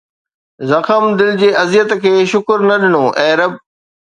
[0.69, 3.53] زخم دل جي اذيت کي شڪر نه ڏنو، اي رب